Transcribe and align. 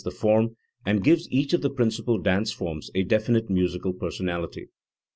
the 0.03 0.09
form, 0.09 0.55
and 0.83 1.03
gives 1.03 1.29
each 1.31 1.53
of 1.53 1.61
the 1.61 1.69
principal 1.69 2.17
dance 2.17 2.51
forms 2.51 2.89
a 2.95 3.03
definite 3.03 3.51
musical 3.51 3.93
personality. 3.93 4.67